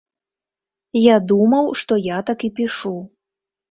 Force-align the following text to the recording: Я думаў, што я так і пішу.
Я 1.01 1.15
думаў, 1.33 1.71
што 1.85 1.93
я 2.15 2.19
так 2.33 2.39
і 2.51 2.55
пішу. 2.61 2.99